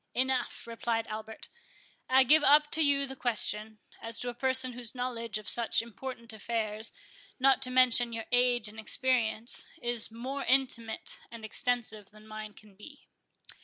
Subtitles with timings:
[0.15, 1.47] "Enough," replied Albert;
[2.09, 5.79] "I give up to you the question, as to a person whose knowledge of such
[5.79, 6.91] important affairs,
[7.39, 12.73] not to mention your age and experience, is more intimate and extensive than mine can
[12.73, 13.09] be."